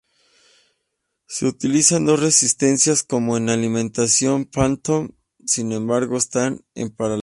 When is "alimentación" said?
3.49-4.45